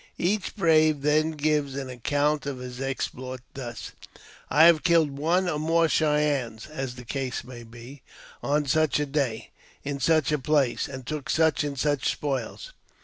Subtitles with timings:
[0.17, 3.91] Each brave then gives an account of his exploits thus:
[4.49, 8.01] I killed one or more Cheyennes (as the case may be)
[8.41, 9.51] on such a day,
[9.83, 12.73] in such a place, and took such and such spoils.